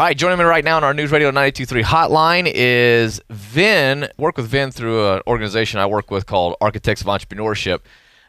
[0.00, 4.08] All right, joining me right now on our News Radio 923 hotline is Vin.
[4.16, 7.80] Work with Vin through an organization I work with called Architects of Entrepreneurship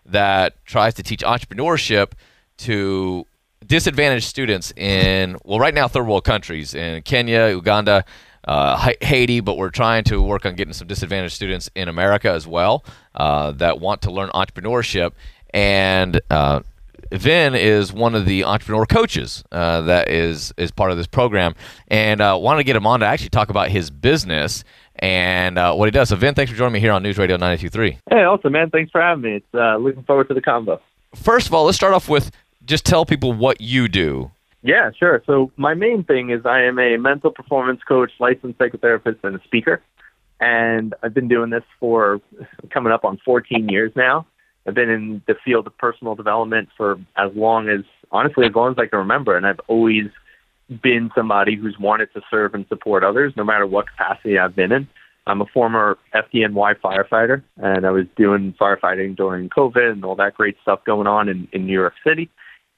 [0.06, 2.12] that tries to teach entrepreneurship
[2.58, 3.26] to
[3.66, 8.04] disadvantaged students in, well, right now, third world countries in Kenya, Uganda,
[8.46, 12.46] uh, Haiti, but we're trying to work on getting some disadvantaged students in America as
[12.46, 12.84] well
[13.16, 15.14] uh, that want to learn entrepreneurship.
[15.54, 16.64] And uh,
[17.12, 21.56] Vin is one of the entrepreneur coaches uh, that is is part of this program,
[21.88, 24.64] and uh, wanted to get him on to actually talk about his business
[24.96, 26.10] and uh, what he does.
[26.10, 28.00] So, Vin, thanks for joining me here on News Radio 923.
[28.10, 28.70] Hey, awesome, man.
[28.70, 29.36] Thanks for having me.
[29.38, 30.82] It's uh, looking forward to the combo.
[31.16, 32.32] First of all, let's start off with
[32.66, 34.32] just tell people what you do.
[34.64, 35.24] Yeah, sure.
[35.26, 39.44] So, my main thing is I am a mental performance coach, licensed psychotherapist, and a
[39.44, 39.82] speaker.
[40.40, 42.20] And I've been doing this for
[42.72, 44.26] coming up on 14 years now.
[44.68, 48.72] I've been in the field of personal development for as long as, honestly, as long
[48.72, 49.36] as I can remember.
[49.36, 50.06] And I've always
[50.82, 54.72] been somebody who's wanted to serve and support others, no matter what capacity I've been
[54.72, 54.88] in.
[55.28, 60.34] I'm a former FDNY firefighter, and I was doing firefighting during COVID and all that
[60.34, 62.30] great stuff going on in, in New York City.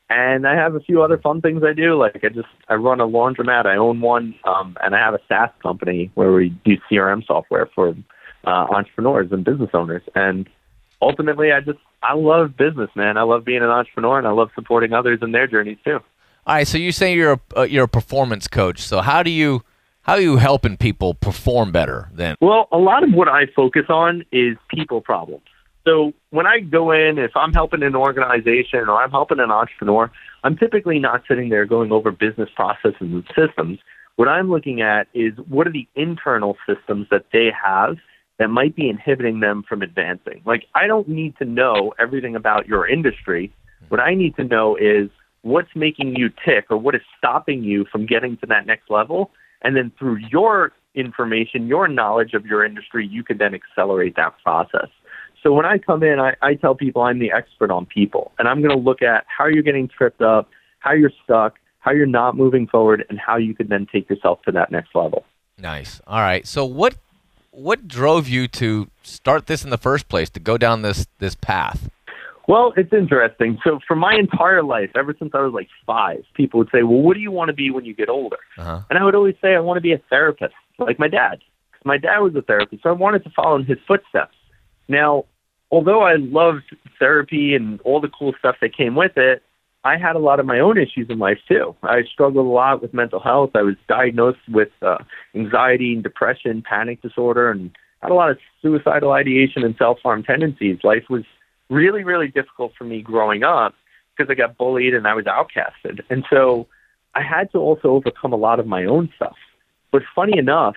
[0.09, 1.95] And I have a few other fun things I do.
[1.95, 3.65] Like I just I run a laundromat.
[3.65, 7.69] I own one, um, and I have a SaaS company where we do CRM software
[7.73, 7.95] for
[8.45, 10.03] uh, entrepreneurs and business owners.
[10.13, 10.47] And
[11.03, 13.17] ultimately, I just I love business, man.
[13.17, 15.99] I love being an entrepreneur, and I love supporting others in their journeys too.
[16.45, 18.79] All right, so you say you're a uh, you're a performance coach.
[18.79, 19.63] So how do you
[20.01, 22.35] how are you helping people perform better then?
[22.41, 25.43] Well, a lot of what I focus on is people problems.
[25.85, 30.11] So when I go in, if I'm helping an organization or I'm helping an entrepreneur,
[30.43, 33.79] I'm typically not sitting there going over business processes and systems.
[34.15, 37.97] What I'm looking at is what are the internal systems that they have
[38.39, 40.41] that might be inhibiting them from advancing.
[40.45, 43.53] Like, I don't need to know everything about your industry.
[43.79, 43.85] Hmm.
[43.89, 45.09] What I need to know is
[45.41, 49.31] what's making you tick or what is stopping you from getting to that next level.
[49.61, 54.33] And then through your information, your knowledge of your industry, you can then accelerate that
[54.43, 54.87] process.
[55.41, 58.47] So when I come in, I, I tell people I'm the expert on people, and
[58.47, 60.49] I'm going to look at how you're getting tripped up,
[60.79, 64.41] how you're stuck, how you're not moving forward, and how you could then take yourself
[64.43, 65.25] to that next level.
[65.57, 65.99] Nice.
[66.07, 66.47] All right.
[66.47, 66.95] So what
[67.53, 71.35] what drove you to start this in the first place to go down this this
[71.35, 71.89] path?
[72.47, 73.57] Well, it's interesting.
[73.63, 76.99] So for my entire life, ever since I was like five, people would say, "Well,
[76.99, 78.81] what do you want to be when you get older?" Uh-huh.
[78.89, 81.39] And I would always say, "I want to be a therapist, like my dad."
[81.71, 84.35] Because my dad was a therapist, so I wanted to follow in his footsteps.
[84.89, 85.25] Now,
[85.71, 89.41] although I loved therapy and all the cool stuff that came with it,
[89.85, 91.75] I had a lot of my own issues in life too.
[91.83, 93.51] I struggled a lot with mental health.
[93.53, 94.99] I was diagnosed with uh,
[95.35, 97.69] anxiety and depression, panic disorder, and
[98.01, 100.79] had a lot of suicidal ideation and self harm tendencies.
[100.83, 101.23] Life was
[101.69, 103.75] really, really difficult for me growing up
[104.15, 106.01] because I got bullied and I was outcasted.
[106.09, 106.67] And so
[107.15, 109.35] I had to also overcome a lot of my own stuff.
[109.91, 110.75] But funny enough,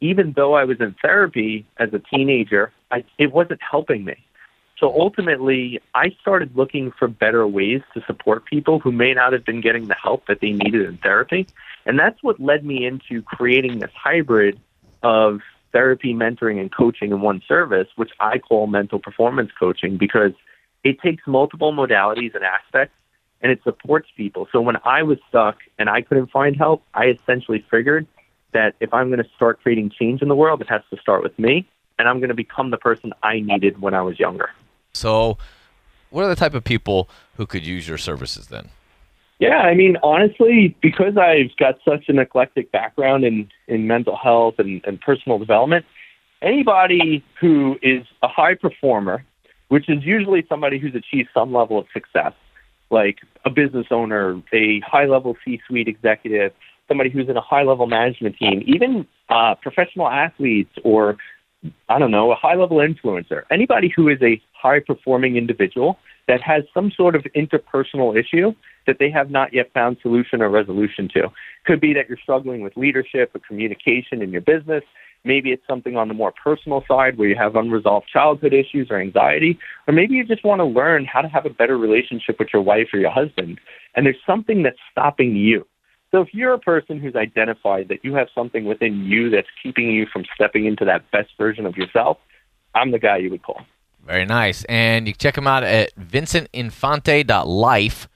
[0.00, 4.16] even though I was in therapy as a teenager, I, it wasn't helping me.
[4.80, 9.44] So ultimately, I started looking for better ways to support people who may not have
[9.44, 11.46] been getting the help that they needed in therapy.
[11.84, 14.58] And that's what led me into creating this hybrid
[15.02, 15.40] of
[15.72, 20.32] therapy, mentoring, and coaching in one service, which I call mental performance coaching because
[20.82, 22.94] it takes multiple modalities and aspects
[23.42, 24.48] and it supports people.
[24.50, 28.06] So when I was stuck and I couldn't find help, I essentially figured
[28.52, 31.22] that if I'm going to start creating change in the world, it has to start
[31.22, 34.48] with me and I'm going to become the person I needed when I was younger.
[34.92, 35.38] So,
[36.10, 38.70] what are the type of people who could use your services then?
[39.38, 44.56] Yeah, I mean, honestly, because I've got such an eclectic background in, in mental health
[44.58, 45.86] and, and personal development,
[46.42, 49.24] anybody who is a high performer,
[49.68, 52.34] which is usually somebody who's achieved some level of success,
[52.90, 56.52] like a business owner, a high level C suite executive,
[56.86, 61.16] somebody who's in a high level management team, even uh, professional athletes or
[61.88, 65.98] I don't know, a high level influencer, anybody who is a high performing individual
[66.28, 68.52] that has some sort of interpersonal issue
[68.86, 71.28] that they have not yet found solution or resolution to.
[71.66, 74.82] Could be that you're struggling with leadership or communication in your business.
[75.24, 78.98] Maybe it's something on the more personal side where you have unresolved childhood issues or
[78.98, 82.48] anxiety, or maybe you just want to learn how to have a better relationship with
[82.52, 83.60] your wife or your husband,
[83.94, 85.66] and there's something that's stopping you.
[86.10, 89.90] So if you're a person who's identified that you have something within you that's keeping
[89.90, 92.16] you from stepping into that best version of yourself,
[92.74, 93.60] I'm the guy you would call.
[94.04, 94.64] Very nice.
[94.64, 98.08] And you can check him out at vincentinfante.life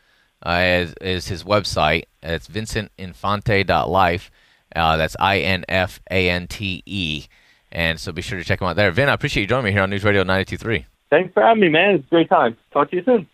[0.44, 2.04] uh, is, is his website.
[2.22, 4.30] It's vincentinfante.life.
[4.74, 7.26] Uh, that's I N F A N T E.
[7.70, 8.90] And so be sure to check him out there.
[8.90, 10.86] Vin, I appreciate you joining me here on News Radio 923.
[11.10, 11.96] Thanks for having me, man.
[11.96, 12.56] It's a great time.
[12.72, 13.28] Talk to you soon.